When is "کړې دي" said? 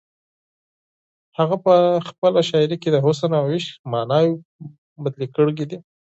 5.35-5.77